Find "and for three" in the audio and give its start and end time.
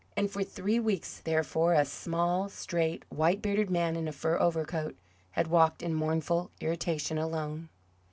0.17-0.79